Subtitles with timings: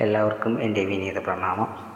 [0.00, 1.94] എല്ലാവർക്കും എന്റെ വിനീത പ്രണാമം.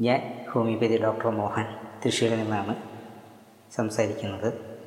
[0.00, 1.66] ഞാൻ ഹോമിയോപ്പതി ഡോക്ടർ മോഹൻ
[2.04, 2.76] തൃശ്ശൂരിൽ നിന്നാണ്
[3.72, 4.78] സംസാരിക്കുന്നത്.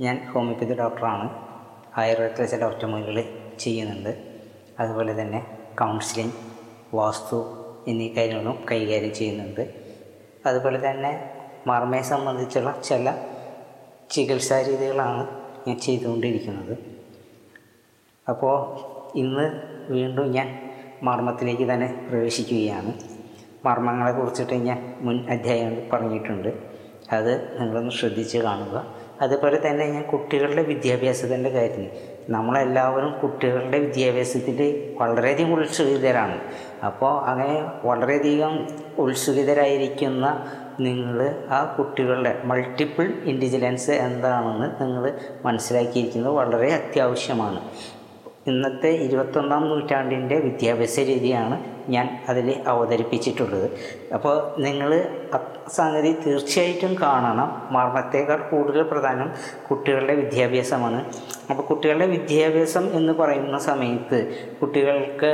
[0.00, 1.30] ഞാൻ ഹോമിയോപ്പതി ഡോക്ടറാണ്.
[1.98, 3.24] ആയുർവേദത്തിലെ ചില ഒറ്റമൂലികൾ
[3.58, 4.40] ചെയ്യുന്നുണ്ട്.
[4.78, 6.32] അതുപോലെ തന്നെ കൗൺസിലിംഗ്
[6.94, 7.38] വാസ്തു
[7.88, 9.74] എന്നീ കാര്യങ്ങളും കൈകാര്യം ചെയ്യുന്നുണ്ട്.
[10.46, 11.34] അതുപോലെ തന്നെ
[11.66, 13.16] മർമ്മയെ സംബന്ധിച്ചുള്ള ചില
[14.10, 16.78] ചികിത്സാ രീതികളാണ് ഞാൻ ചെയ്തുകൊണ്ടിരിക്കുന്നത്.
[18.28, 18.58] അപ്പോൾ
[19.18, 19.60] ഇന്ന്
[19.92, 22.92] വീണ്ടും ഞാൻ മർമ്മത്തിലേക്ക് തന്നെ പ്രവേശിക്കുകയാണ്.
[23.64, 26.74] മർമ്മങ്ങളെ കുറിച്ചിട്ട് ഞാൻ മുൻ അധ്യായം പറഞ്ഞിട്ടുണ്ട്.
[27.12, 28.94] അത് നിങ്ങളൊന്ന് ശ്രദ്ധിച്ച് കാണുക.
[29.20, 31.90] അതുപോലെ തന്നെ ഞാൻ കുട്ടികളുടെ വിദ്യാഭ്യാസത്തിന്റെ കാര്യത്തിൽ.
[32.28, 36.40] നമ്മളെല്ലാവരും കുട്ടികളുടെ വിദ്യാഭ്യാസത്തിൽ വളരെയധികം ഉത്സുകിതരാണ്.
[36.86, 38.66] അപ്പോൾ അങ്ങനെ വളരെയധികം
[38.98, 40.46] ഉത്സുകിതരായിരിക്കുന്ന
[40.80, 47.60] നിങ്ങൾ ആ കുട്ടികളുടെ മൾട്ടിപ്പിൾ ഇന്റലിജൻസ് എന്താണെന്ന് നിങ്ങൾ മനസ്സിലാക്കിയിരിക്കുന്നത് വളരെ അത്യാവശ്യമാണ്.
[48.46, 51.56] ഇന്നത്തെ ഇരുപത്തൊന്നാം നൂറ്റാണ്ടിന്റെ വിദ്യാഭ്യാസ രീതിയാണ്
[51.88, 53.70] ഞാൻ അതിൽ അവതരിപ്പിച്ചിട്ടുള്ളത്.
[54.14, 54.90] അപ്പോൾ നിങ്ങൾ
[55.68, 57.68] സംഗതി തീർച്ചയായിട്ടും കാണണം.
[57.70, 59.30] മരണത്തേക്കാൾ കൂടുതൽ പ്രധാനം
[59.70, 61.04] കുട്ടികളുടെ വിദ്യാഭ്യാസമാണ്.
[61.50, 64.20] അപ്പോൾ കുട്ടികളുടെ വിദ്യാഭ്യാസം എന്ന് പറയുന്ന സമയത്ത്
[64.62, 65.32] കുട്ടികൾക്ക്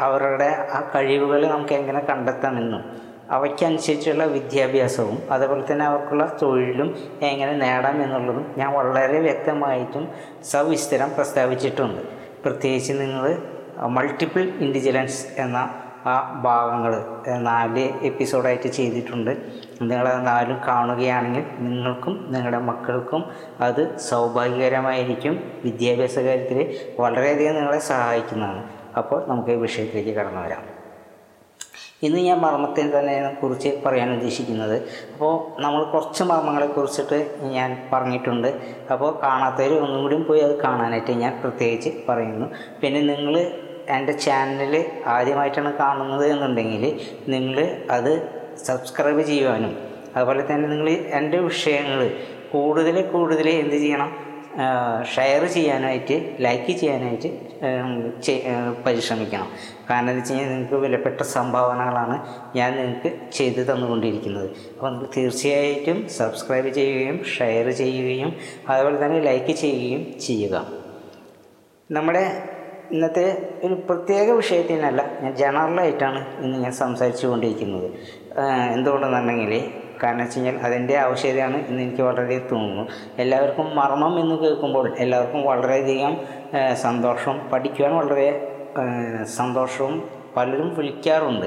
[0.00, 2.82] അവരുടെ ആ കഴിവുകൾ നമുക്ക് എങ്ങനെ കണ്ടെത്താമെന്നും
[3.30, 10.08] അവയ്ക്കനുസരിച്ചുള്ള വിദ്യാഭ്യാസവും അതുപോലെ തന്നെ അവർക്കുള്ള തൊഴിലും എങ്ങനെ നേടാം എന്നുള്ളതും ഞാൻ വളരെ വ്യക്തമായിട്ടും
[10.42, 12.17] സവിസ്തരം പ്രസ്താവിച്ചിട്ടുണ്ട്.
[12.48, 13.42] പ്രത്യേകിച്ച് നിങ്ങൾ
[13.76, 15.74] മൾട്ടിപ്പിൾ ഇന്റലിജൻസ് എന്ന
[16.06, 16.92] ആ ഭാഗങ്ങൾ
[17.38, 19.30] നാല് എപ്പിസോഡായിട്ട് ചെയ്തിട്ടുണ്ട്.
[19.82, 23.24] നിങ്ങളത് നാലും കാണുകയാണെങ്കിൽ നിങ്ങൾക്കും നിങ്ങളുടെ മക്കൾക്കും
[23.60, 25.34] അത് സൗഭാഗ്യകരമായിരിക്കും.
[25.64, 26.60] വിദ്യാഭ്യാസ കാര്യത്തിൽ
[27.00, 28.62] വളരെയധികം നിങ്ങളെ സഹായിക്കുന്നതാണ്.
[28.96, 30.77] അപ്പോൾ നമുക്ക് ഈ വിഷയത്തിലേക്ക് കടന്നു വരാം.
[32.02, 34.74] ഇന്ന് ഞാൻ മർമ്മത്തെ തന്നെ കുറിച്ച് പറയാൻ ഉദ്ദേശിക്കുന്നത്.
[35.14, 35.32] അപ്പോൾ
[35.62, 37.18] നമ്മൾ കുറച്ച് മർമ്മങ്ങളെ കുറിച്ചിട്ട്
[37.56, 38.48] ഞാൻ പറഞ്ഞിട്ടുണ്ട്.
[38.92, 42.46] അപ്പോൾ കാണാത്തവർ ഒന്നും കൂടി പോയി അത് കാണാനായിട്ട് ഞാൻ പ്രത്യേകിച്ച് പറയുന്നു.
[42.82, 43.34] പിന്നെ നിങ്ങൾ
[43.96, 44.74] എന്റെ ചാനൽ
[45.06, 46.84] ആദ്യമായിട്ടാണ് കാണുന്നത് എന്നുണ്ടെങ്കിൽ
[47.28, 47.58] നിങ്ങൾ
[47.90, 48.12] അത്
[48.68, 49.74] സബ്സ്ക്രൈബ് ചെയ്യുവാനും
[50.16, 50.88] അതുപോലെ തന്നെ നിങ്ങൾ
[51.18, 52.00] എന്റെ വിഷയങ്ങൾ
[52.52, 54.10] കൂടുതൽ കൂടുതൽ എന്ത് ചെയ്യണം
[55.14, 57.28] ഷെയർ ചെയ്യാനായിട്ട് ലൈക്ക് ചെയ്യാനായിട്ട്
[58.86, 59.48] പരിശ്രമിക്കണം.
[59.88, 62.16] കാരണം എന്താ വെച്ച് നിങ്ങൾക്ക് വിലപ്പെട്ട സംഭാവനകളാണ്
[62.58, 64.48] ഞാൻ നിങ്ങൾക്ക് ചെയ്തു തന്നുകൊണ്ടിരിക്കുന്നത്.
[64.74, 68.32] അപ്പോൾ തീർച്ചയായിട്ടും സബ്സ്ക്രൈബ് ചെയ്യുകയും ഷെയർ ചെയ്യുകയും
[68.68, 70.54] അതുപോലെ തന്നെ ലൈക്ക് ചെയ്യുകയും ചെയ്യുക.
[71.90, 72.24] നമ്മുടെ
[72.94, 73.24] ഇന്നത്തെ
[73.64, 77.88] ഒരു പ്രത്യേക വിഷയത്തിനല്ല ഞാൻ ജനറലായിട്ടാണ് ഇന്ന് ഞാൻ സംസാരിച്ചു കൊണ്ടിരിക്കുന്നത്
[78.74, 79.52] എന്തുകൊണ്ടെന്നുണ്ടെങ്കിൽ
[80.02, 82.84] കാരണം വെച്ച് കഴിഞ്ഞാൽ അതിന്റെ ആവശ്യകതയാണ് ഇന്ന് എനിക്ക് വളരെ തോന്നുന്നു.
[83.18, 86.16] എല്ലാവർക്കും മർമ്മം എന്ന് കേൾക്കുമ്പോൾ എല്ലാവർക്കും വളരെയധികം
[86.74, 87.40] സന്തോഷം.
[87.52, 88.28] പഠിക്കുവാൻ വളരെ
[89.24, 91.46] സന്തോഷവും പലരും വിളിക്കാറുണ്ട്.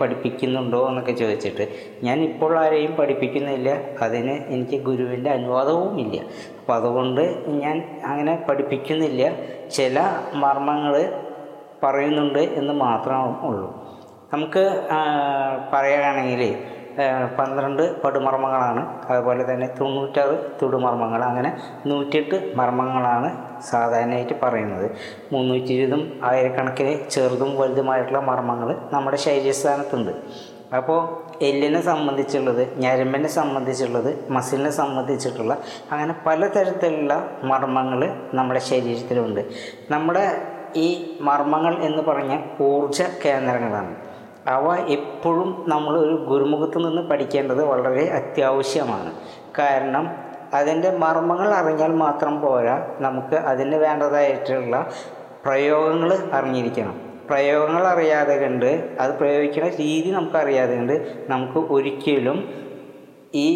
[0.00, 1.68] പഠിപ്പിക്കുന്നുണ്ടോ എന്നൊക്കെ ചോദിച്ചിട്ട്.
[2.02, 3.68] ഞാൻ ഇപ്പോൾ ആരെയും പഠിപ്പിക്കുന്നില്ല.
[4.02, 6.20] അതിന് എനിക്ക് ഗുരുവിന്റെ അനുവാദവും ഇല്ല
[6.60, 9.22] അപ്പോൾ അതുകൊണ്ട് ഞാൻ അങ്ങനെ പഠിപ്പിക്കുന്നില്ല.
[9.68, 10.00] ചില
[10.34, 11.22] മർമ്മങ്ങൾ
[11.82, 13.68] പറയുന്നുണ്ട് എന്ന് മാത്രമേ ഉള്ളൂ.
[14.32, 14.64] നമുക്ക്
[15.72, 16.42] പറയുകയാണെങ്കിൽ
[17.38, 18.82] പന്ത്രണ്ട് പടുമർമ്മങ്ങളാണ്.
[19.08, 21.22] അതുപോലെ തന്നെ തൊണ്ണൂറ്റാറ് തൊടുമർമ്മങ്ങൾ.
[21.22, 21.50] അങ്ങനെ
[21.86, 23.28] നൂറ്റിയെട്ട് മർമ്മങ്ങളാണ്
[23.70, 24.90] സാധാരണയായിട്ട് പറയുന്നത്.
[25.32, 30.12] മുന്നൂറ്റി ഇരുപതും ആയിരക്കണക്കിന് ചെറുതും വലുതുമായിട്ടുള്ള മർമ്മങ്ങൾ നമ്മുടെ ശരീരസ്ഥാനത്തുണ്ട്.
[30.76, 31.00] അപ്പോൾ
[31.42, 35.52] എല്ലിനെ സംബന്ധിച്ചുള്ളത് ഞരമ്പിനെ സംബന്ധിച്ചുള്ളത് മസിലിനെ സംബന്ധിച്ചിട്ടുള്ള
[35.92, 37.14] അങ്ങനെ പലതരത്തിലുള്ള
[37.44, 38.00] മർമ്മങ്ങൾ
[38.34, 39.42] നമ്മുടെ ശരീരത്തിലുണ്ട്.
[39.90, 40.26] നമ്മുടെ
[40.76, 44.07] ഈ മർമ്മങ്ങൾ എന്ന് പറഞ്ഞാൽ ഊർജ കേന്ദ്രങ്ങളാണ്.
[44.48, 49.10] അവ എപ്പോഴും നമ്മൾ ഒരു ഗുരുമുഖത്ത് നിന്ന് പഠിക്കേണ്ടത് വളരെ അത്യാവശ്യമാണ്.
[49.58, 50.04] കാരണം
[50.54, 54.90] അതിന്റെ മർമ്മങ്ങൾ അറിഞ്ഞാൽ മാത്രം പോരാ നമുക്ക് അതിന് വേണ്ടതായിട്ടുള്ള
[55.44, 56.94] പ്രയോഗങ്ങൾ അറിഞ്ഞിരിക്കണം.
[57.30, 58.70] പ്രയോഗങ്ങൾ അറിയാതെ കണ്ട്
[59.00, 60.94] അത് പ്രയോഗിക്കുന്ന രീതി നമുക്ക് അറിയാതെ കണ്ട്
[61.28, 62.38] നമുക്ക് ഒരിക്കലും
[63.34, 63.48] ഈ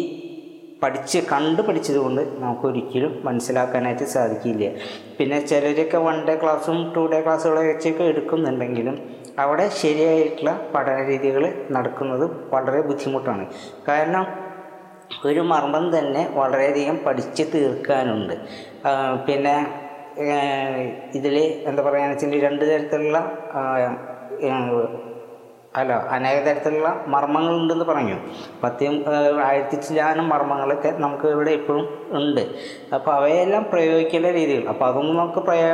[0.83, 4.69] പഠിച്ച് കണ്ട് പഠിച്ചതുകൊണ്ട് നമുക്ക് ഒരിക്കലും മനസ്സിലാക്കാനായിട്ട് സാധിക്കില്ല.
[5.17, 12.25] പിന്നെ ചിലരൊക്കെ വൺ ഡേ ക്ലാസ്സും ടു ഡേ ക്ലാസ്സുകളെ വെച്ചൊക്കെ എടുക്കുന്നുണ്ടെങ്കിലും അവിടെ ശരിയായിട്ടുള്ള പഠന രീതികൾ നടക്കുന്നത്
[12.53, 13.45] വളരെ ബുദ്ധിമുട്ടാണ്.
[13.87, 14.25] കാരണം
[15.25, 18.35] ഒരു മർമ്മം തന്നെ വളരെയധികം പഠിച്ച് തീർക്കാനുണ്ട്.
[19.27, 19.55] പിന്നെ
[21.17, 21.35] ഇതിൽ
[21.69, 23.19] എന്താ പറയുക വെച്ചാൽ രണ്ട് തരത്തിലുള്ള
[25.75, 28.17] അല്ല അനേക തരത്തിലുള്ള മർമ്മങ്ങളുണ്ടെന്ന് പറഞ്ഞു.
[28.63, 29.05] പത്തും
[29.45, 32.41] ആയിരത്തി ചില്ലാനും മർമ്മങ്ങളൊക്കെ നമുക്ക് ഇവിടെ ഇപ്പോഴും ഉണ്ട്.
[32.95, 34.69] അപ്പോൾ അവയെല്ലാം പ്രയോഗിക്കേണ്ട രീതികൾ.
[34.69, 35.69] അപ്പോൾ അതൊന്നും നമുക്ക് പ്രയോ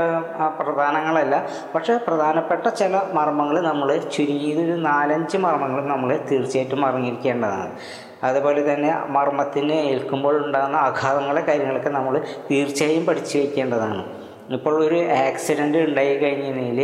[0.59, 1.47] പ്രധാനങ്ങളല്ല.
[1.75, 7.71] പക്ഷേ പ്രധാനപ്പെട്ട ചില മർമ്മങ്ങൾ നമ്മൾ ചുരുങ്ങിയതൊരു നാലഞ്ച് മർമ്മങ്ങൾ നമ്മൾ തീർച്ചയായിട്ടും അറിഞ്ഞിരിക്കേണ്ടതാണ്.
[8.23, 14.03] അതുപോലെ തന്നെ മർമ്മത്തിന് ഏൽക്കുമ്പോൾ ഉണ്ടാകുന്ന ആഘാതങ്ങളെ കാര്യങ്ങളൊക്കെ നമ്മൾ തീർച്ചയായും പഠിച്ചു വയ്ക്കേണ്ടതാണ്
[14.55, 16.79] ഇപ്പോൾ ഒരു ആക്സിഡന്റ് ഉണ്ടായി കഴിഞ്ഞാൽ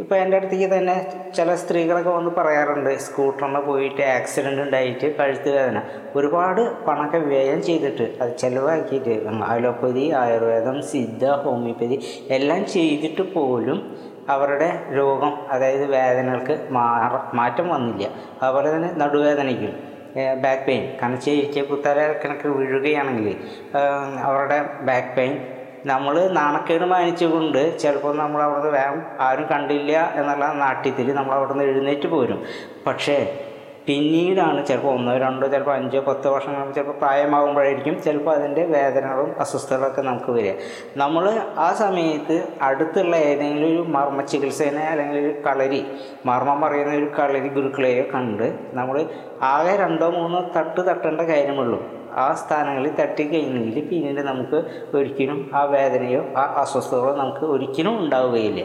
[0.00, 0.94] ഇപ്പോൾ എന്റെ അടുത്തേക്ക് തന്നെ
[1.36, 5.80] ചില സ്ത്രീകളൊക്കെ വന്ന് പറയാറുണ്ട് സ്കൂട്ടറിന് പോയിട്ട് ആക്സിഡന്റ് ഉണ്ടായിട്ട് കഴുത്ത് വേദന.
[6.16, 9.14] ഒരുപാട് പണമൊക്കെ വ്യയം ചെയ്തിട്ട് അത് ചിലവാക്കിയിട്ട്
[9.54, 11.98] അലോപ്പതി ആയുർവേദം സിദ്ധ ഹോമിയോപ്പതി
[12.38, 13.80] എല്ലാം ചെയ്തിട്ട് പോലും
[14.34, 18.06] അവരുടെ രോഗം അതായത് വേദനകൾക്ക് മാറ മാറ്റം വന്നില്ല.
[18.42, 19.74] അതുപോലെ തന്നെ നടുവേദനയ്ക്കും
[20.44, 23.28] ബാക്ക് പെയിൻ കാരണം ചേരിക്ക് കുത്തര കണക്ക് വീഴുകയാണെങ്കിൽ
[24.26, 24.58] അവരുടെ
[24.88, 25.34] ബാക്ക് പെയിൻ
[25.90, 32.40] നമ്മൾ നാണക്കേട് മാനിച്ചുകൊണ്ട് ചിലപ്പോൾ നമ്മൾ അവിടുന്ന് വേഗം ആരും കണ്ടില്ല എന്നുള്ള നാട്യത്തിൽ നമ്മൾ അവിടുന്ന് എഴുന്നേറ്റ് പോരും.
[32.86, 33.18] പക്ഷേ
[33.88, 40.02] പിന്നീടാണ് ചിലപ്പോൾ ഒന്നോ രണ്ടോ ചിലപ്പോൾ അഞ്ചോ പത്തോ വർഷം കഴിയുമ്പോൾ ചിലപ്പോൾ പ്രായമാകുമ്പോഴായിരിക്കും ചിലപ്പോൾ അതിന്റെ വേദനകളും അസ്വസ്ഥതകളൊക്കെ
[40.02, 40.54] നമുക്ക് വരിക.
[40.96, 41.24] നമ്മൾ
[41.66, 42.36] ആ സമയത്ത്
[42.68, 45.80] അടുത്തുള്ള ഏതെങ്കിലും ഒരു മർമ്മ ചികിത്സേനെ അല്ലെങ്കിൽ ഒരു കളരി
[46.30, 48.46] മർമ്മം പറയുന്ന ഒരു കളരി ഗുരുക്കളെയോ കണ്ട്
[48.78, 48.98] നമ്മൾ
[49.52, 51.80] ആകെ രണ്ടോ മൂന്നോ തട്ട് തട്ടേണ്ട കാര്യമുള്ളൂ
[52.16, 54.64] ആ സ്ഥാനങ്ങളിൽ തട്ടിക്കഴിഞ്ഞെങ്കിൽ പിന്നീട് നമുക്ക്
[54.96, 58.62] ഒരിക്കലും ആ വേദനയോ ആ അസ്വസ്ഥതകളോ നമുക്ക് ഒരിക്കലും ഉണ്ടാവുകയില്ല.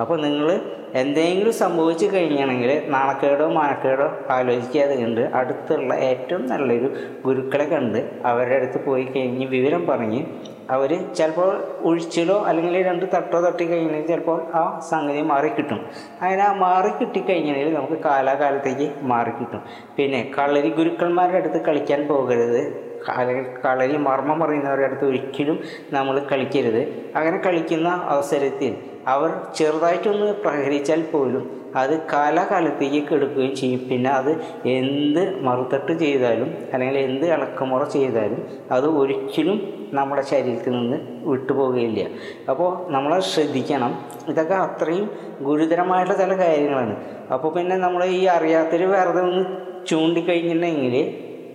[0.00, 0.60] അപ്പോൾ നിങ്ങൾ
[0.94, 6.88] എന്തെങ്കിലും സംഭവിച്ചു കഴിഞ്ഞാണെങ്കിൽ നാണക്കേടോ മാനക്കേടോ ആലോചിക്കാതെ കണ്ട് അടുത്തുള്ള ഏറ്റവും നല്ലൊരു
[7.24, 10.24] ഗുരുക്കളെ കണ്ട് അവരുടെ അടുത്ത് പോയി കഴിഞ്ഞ് വിവരം പറഞ്ഞ്
[10.70, 15.80] അവർ ചിലപ്പോൾ ഒഴിച്ചിലോ അല്ലെങ്കിൽ രണ്ട് തട്ടോ തട്ടി കഴിഞ്ഞാൽ ചിലപ്പോൾ ആ സംഗതി മാറിക്കിട്ടും.
[16.22, 19.62] അങ്ങനെ ആ മാറി കിട്ടിക്കഴിഞ്ഞാൽ നമുക്ക് കാലാകാലത്തേക്ക് മാറിക്കിട്ടും.
[19.96, 22.93] പിന്നെ കളരി ഗുരുക്കന്മാരുടെ അടുത്ത് കളിക്കാൻ പോകരുത്.
[23.08, 25.58] അല്ലെങ്കിൽ കളരി മർമ്മം പറയുന്നവരുടെ അടുത്ത് ഒരിക്കലും
[25.92, 26.88] നമ്മൾ കളിക്കരുത്.
[27.14, 28.74] അങ്ങനെ കളിക്കുന്ന അവസരത്തിൽ
[29.06, 33.88] അവർ ചെറുതായിട്ടൊന്ന് പ്രഹരിച്ചാൽ പോലും അത് കാലാകാലത്തേക്ക് കെടുക്കുകയും ചെയ്യും.
[33.88, 34.30] പിന്നെ അത്
[34.64, 42.08] എന്ത് മറുതട്ട് ചെയ്താലും അല്ലെങ്കിൽ എന്ത് ഇളക്കുമുറ ചെയ്താലും അത് ഒരിക്കലും നമ്മുടെ ശരീരത്തിൽ നിന്ന് വിട്ടുപോകുകയില്ല.
[42.50, 43.98] അപ്പോൾ നമ്മൾ ശ്രദ്ധിക്കണം.
[44.28, 45.10] ഇതൊക്കെ അത്രയും
[45.40, 46.96] ഗുരുതരമായിട്ടുള്ള ചില കാര്യങ്ങളാണ്.
[47.32, 49.44] അപ്പോൾ പിന്നെ നമ്മൾ ഈ അറിയാത്തൊരു വെറുതെ ഒന്ന്
[49.86, 50.96] ചൂണ്ടിക്കഴിഞ്ഞിട്ടുണ്ടെങ്കിൽ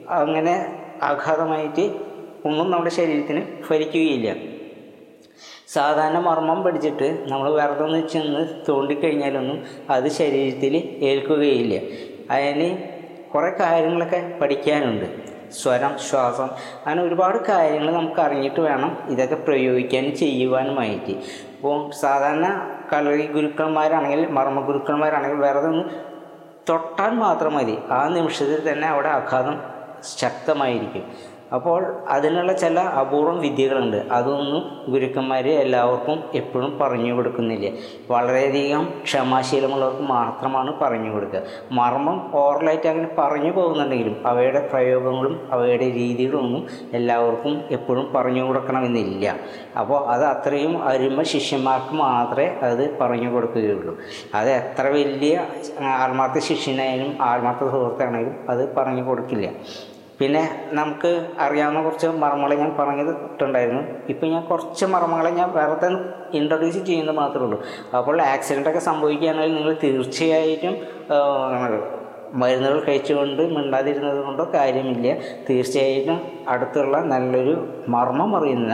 [0.09, 1.99] അങ്ങനെ ആഘാതമായിട്ട്
[2.45, 4.35] ഒന്നും നമ്മുടെ ശരീരത്തിന് ഫലിക്കുകയില്ല.
[5.67, 11.81] സാധാരണ മർമ്മം പിടിച്ചിട്ട് നമ്മൾ വെറുതെ ഒന്ന് ചെന്ന് തോണ്ടിക്കഴിഞ്ഞാലൊന്നും അത് ശരീരത്തിൽ ഏൽക്കുകയില്ല.
[12.31, 12.77] അതിന്
[13.33, 15.29] കുറേ കാര്യങ്ങളൊക്കെ പഠിക്കാനുണ്ട്.
[15.51, 16.49] സ്വരം ശ്വാസം
[16.85, 21.11] അങ്ങനെ ഒരുപാട് കാര്യങ്ങൾ നമുക്ക് അറിഞ്ഞിട്ട് വേണം ഇതൊക്കെ പ്രയോഗിക്കാനും ചെയ്യുവാനുമായിട്ട്.
[21.55, 25.83] അപ്പോൾ സാധാരണ കളരി ഗുരുക്കന്മാരാണെങ്കിൽ മർമ്മ ഗുരുക്കന്മാരാണെങ്കിൽ വെറുതെ ഒന്ന്
[26.69, 27.77] തൊട്ടാൽ മാത്രം മതി.
[27.91, 29.61] ആ നിമിഷത്തിൽ തന്നെ അവിടെ ആഘാതം
[30.19, 31.05] ശക്തമായിരിക്കും.
[31.55, 33.97] അപ്പോൾ അതിനുള്ള ചില അപൂർവം വിദ്യകളുണ്ട്.
[34.11, 37.69] അതൊന്നും ഗുരുക്കന്മാർ എല്ലാവർക്കും എപ്പോഴും പറഞ്ഞു കൊടുക്കുന്നില്ല.
[38.11, 41.41] വളരെയധികം ക്ഷമാശീലമുള്ളവർക്ക് മാത്രമാണ് പറഞ്ഞു കൊടുക്കുക.
[41.71, 49.35] മർമ്മം ഓറലായിട്ട് അങ്ങനെ പറഞ്ഞു പോകുന്നുണ്ടെങ്കിലും അവയുടെ പ്രയോഗങ്ങളും അവയുടെ രീതികളൊന്നും എല്ലാവർക്കും എപ്പോഴും പറഞ്ഞു കൊടുക്കണമെന്നില്ല.
[49.79, 53.97] അപ്പോൾ അത് അത്രയും അരുമ ശിഷ്യന്മാർക്ക് മാത്രമേ അത് പറഞ്ഞു കൊടുക്കുകയുള്ളൂ.
[54.35, 55.35] അത് എത്ര വലിയ
[55.81, 59.49] ആത്മാർത്ഥ ശിഷ്യനായാലും ആത്മാർത്ഥ സുഹൃത്താണെങ്കിലും അത് പറഞ്ഞു കൊടുക്കില്ല.
[60.19, 63.83] പിന്നെ നമുക്ക് അറിയാവുന്ന കുറച്ച് മർമ്മങ്ങളെ ഞാൻ പറഞ്ഞിട്ടുണ്ടായിരുന്നു.
[64.09, 65.89] ഇപ്പം ഞാൻ കുറച്ച് മർമ്മങ്ങളെ ഞാൻ വേറെ
[66.37, 67.59] ഇൻട്രൊഡ്യൂസ് ചെയ്യുന്നത് മാത്രമേ ഉള്ളൂ.
[67.97, 70.75] അപ്പോൾ ആക്സിഡന്റൊക്കെ സംഭവിക്കുകയാണെങ്കിൽ നിങ്ങൾ തീർച്ചയായിട്ടും
[72.33, 75.15] മരുന്നുകൾ കഴിച്ചുകൊണ്ട് മിണ്ടാതിരുന്നത് കൊണ്ടോ കാര്യമില്ല.
[75.49, 77.53] തീർച്ചയായിട്ടും അടുത്തുള്ള നല്ലൊരു
[77.87, 78.73] മർമ്മം അറിയുന്ന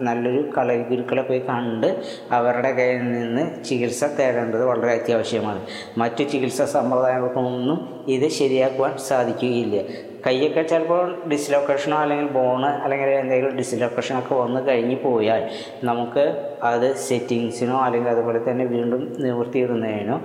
[0.00, 1.86] നല്ലൊരു കല ഗുരുക്കളെ പോയി കണ്ട്
[2.32, 5.60] അവരുടെ കയ്യിൽ നിന്ന് ചികിത്സ തേടേണ്ടത് വളരെ അത്യാവശ്യമാണ്.
[5.98, 10.07] മറ്റു ചികിത്സാ സമ്പ്രദായങ്ങൾക്കൊന്നും ഇത് ശരിയാക്കുവാൻ സാധിക്കുകയില്ല.
[10.26, 15.42] കൈയൊക്കെ ചിലപ്പോൾ ഡിസ്ലൊക്കേഷനോ അല്ലെങ്കിൽ ബോണ് അല്ലെങ്കിൽ എന്തെങ്കിലും ഡിസ്ലൊക്കേഷനൊക്കെ വന്ന് കഴിഞ്ഞ് പോയാൽ
[15.84, 16.24] നമുക്ക്
[16.62, 20.16] അത് സെറ്റിങ്സിനോ അല്ലെങ്കിൽ അതുപോലെ തന്നെ വീണ്ടും നിവർത്തിയിടുന്നതിനോ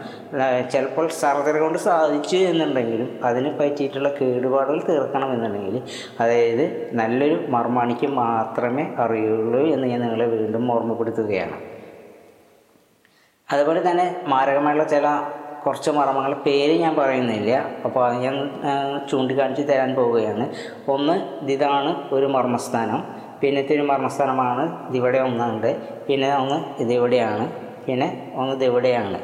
[0.71, 5.81] ചിലപ്പോൾ സർജറി കൊണ്ട് സാധിച്ചു എന്നുണ്ടെങ്കിലും അതിന് പറ്റിയിട്ടുള്ള കേടുപാടുകൾ തീർക്കണമെന്നുണ്ടെങ്കിൽ
[6.19, 11.57] അതായത് നല്ലൊരു മർമാണിക്ക് മാത്രമേ അറിയുള്ളൂ എന്ന് ഞാൻ നിങ്ങളെ വീണ്ടും ഓർമ്മപ്പെടുത്തുകയാണ്.
[13.51, 15.07] അതുപോലെ തന്നെ മാരകമായുള്ള ചില
[15.65, 16.33] കുറച്ച് മർമ്മങ്ങൾ.
[16.33, 17.51] പേര് ഞാൻ പറയുന്നില്ല.
[17.85, 18.35] അപ്പോൾ അത് ഞാൻ
[19.09, 20.45] ചൂണ്ടിക്കാണിച്ച് തരാൻ പോവുകയാണ്.
[20.91, 21.15] ഒന്ന്
[21.51, 23.03] ഇതാണ് ഒരു മർമ്മസ്ഥാനം.
[23.41, 24.87] പിന്നത്തെ ഒരു മർമ്മസ്ഥാനമാണ്.
[24.89, 25.69] ഇതിവിടെ ഒന്നുണ്ട്
[26.07, 27.51] പിന്നെ ഒന്ന് ഇതിവിടെയാണ്
[27.87, 29.17] പിന്നെ ഒന്ന് ഇതിവിടെയാണ്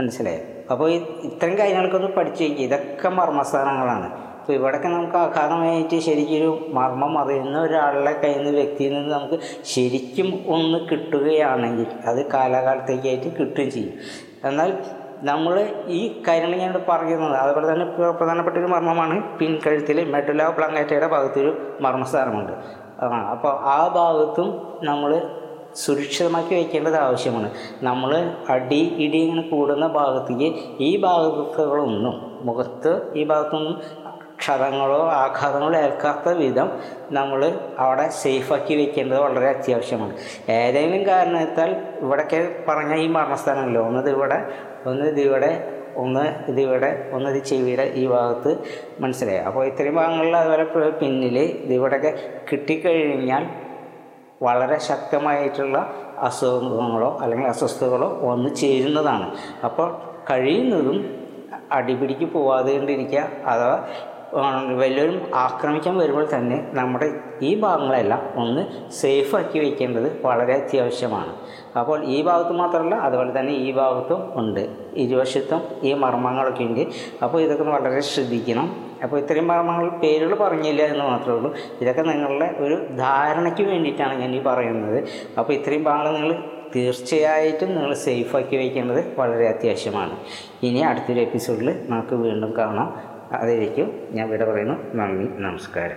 [0.00, 0.42] മനസ്സിലായോ?
[0.70, 0.90] അപ്പോൾ
[1.28, 4.06] ഇത്തരം കാര്യങ്ങളൊക്കെ പഠിച്ചു വയ്ക്കുക ഇതൊക്കെ മർമ്മസ്ഥാനങ്ങളാണ്.
[4.40, 10.78] അപ്പോൾ ഇവിടെയൊക്കെ നമുക്ക് ആഘാതമായിട്ട് ശരിക്കൊരു മർമ്മം അറിയുന്ന ഒരാളുടെ കയ്യിൽ നിന്ന് വ്യക്തിയിൽ നിന്ന് നമുക്ക് ശരിക്കും ഒന്ന്
[10.90, 13.94] കിട്ടുകയാണെങ്കിൽ അത് കാലാകാലത്തേക്കായിട്ട് കിട്ടുകയും ചെയ്യും.
[14.44, 14.70] എന്നാൽ
[15.28, 15.54] നമ്മൾ
[15.98, 17.36] ഈ കാര്യങ്ങൾ ഞാൻ പറയുന്നത്.
[17.42, 17.86] അതുപോലെ തന്നെ
[18.20, 21.52] പ്രധാനപ്പെട്ട ഒരു മർമ്മമാണ് പിൻകഴുത്തിൽ മെഡുല പ്ലങ്കേറ്റയുടെ ഭാഗത്തൊരു
[21.84, 22.52] മർമ്മസ്ഥാനമുണ്ട്
[23.32, 24.48] അപ്പോൾ ആ ഭാഗത്തും
[24.90, 25.10] നമ്മൾ
[25.82, 27.48] സുരക്ഷിതമാക്കി വയ്ക്കേണ്ടത് ആവശ്യമാണ്.
[27.82, 28.10] നമ്മൾ
[28.54, 30.48] അടി ഇടി ഇങ്ങനെ കൂടുന്ന ഭാഗത്തേക്ക്
[30.88, 32.14] ഈ ഭാഗത്തുകളൊന്നും
[32.48, 33.74] മുഖത്ത് ഈ ഭാഗത്തൊന്നും
[34.44, 36.68] ക്ഷതങ്ങളോ ആഘാതങ്ങളോ ഏൽക്കാത്ത വിധം
[37.10, 37.40] നമ്മൾ
[37.78, 40.14] അവിടെ സേഫാക്കി വെക്കേണ്ടത് വളരെ അത്യാവശ്യമാണ്.
[40.56, 41.70] ഏതെങ്കിലും കാരണത്താൽ
[42.02, 44.38] ഇവിടെയൊക്കെ പറഞ്ഞ ഈ മരണസ്ഥാനമല്ലോ ഒന്നത് ഇവിടെ
[44.90, 45.50] ഒന്ന് ഇതിവിടെ
[45.96, 48.52] ഒന്ന് ഇതിവിടെ ഒന്ന് ഇത് ചെവിയുടെ ഈ ഭാഗത്ത്
[49.00, 49.38] മനസ്സിലായി.
[49.38, 52.12] അപ്പോൾ ഇത്രയും ഭാഗങ്ങളിൽ അതുപോലെ പിന്നിൽ ഇതിവിടെയൊക്കെ
[52.52, 53.44] കിട്ടിക്കഴിഞ്ഞാൽ
[54.42, 55.78] വളരെ ശക്തമായിട്ടുള്ള
[56.18, 59.28] അസുഖങ്ങളോ അല്ലെങ്കിൽ അസ്വസ്ഥതകളോ വന്നു ചേരുന്നതാണ്.
[59.64, 59.88] അപ്പോൾ
[60.30, 60.98] കഴിയുന്നതും
[61.72, 63.76] അടിപിടിക്ക് പോവാതെ കൊണ്ടിരിക്കുക അഥവാ
[64.78, 71.32] വല്ലവരും ആക്രമിക്കാൻ വരുമ്പോൾ തന്നെ നമ്മുടെ ഈ ഭാഗങ്ങളെല്ലാം ഒന്ന് സേഫ് ആക്കി വയ്ക്കേണ്ടത് വളരെ അത്യാവശ്യമാണ്.
[71.78, 74.68] അപ്പോൾ ഈ ഭാഗത്ത് മാത്രമല്ല അതുപോലെ തന്നെ ഈ ഭാഗത്തും ഉണ്ട്.
[74.96, 76.80] ഇരുവശത്തും ഈ മർമ്മങ്ങളൊക്കെ ഉണ്ട്.
[77.22, 78.76] അപ്പോൾ ഇതൊക്കെ വളരെ ശ്രദ്ധിക്കണം.
[79.02, 81.54] അപ്പോൾ ഇത്രയും മർമ്മങ്ങൾ പേരുകൾ പറഞ്ഞില്ല എന്ന് മാത്രമേ ഉള്ളൂ.
[81.80, 85.08] ഇതൊക്കെ നിങ്ങളുടെ ഒരു ധാരണയ്ക്ക് വേണ്ടിയിട്ടാണ് ഞാൻ ഈ പറയുന്നത്.
[85.38, 86.42] അപ്പോൾ ഇത്രയും ഭാഗങ്ങൾ നിങ്ങൾ
[86.76, 90.16] തീർച്ചയായിട്ടും നിങ്ങൾ സേഫാക്കി വയ്ക്കേണ്ടത് വളരെ അത്യാവശ്യമാണ്.
[90.62, 93.13] ഇനി അടുത്തൊരു എപ്പിസോഡിൽ നമുക്ക് വീണ്ടും കാണാം.
[93.32, 94.94] അതിലേക്കും ഞാൻ വിട പറയുന്നു.
[94.94, 95.96] നന്ദി നമസ്കാരം.